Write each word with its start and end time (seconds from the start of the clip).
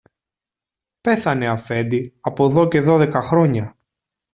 Πέθανε, 1.01 1.47
αφέντη, 1.47 2.17
από 2.21 2.49
δω 2.49 2.67
και 2.67 2.81
δώδεκα 2.81 3.21
χρόνια. 3.21 3.77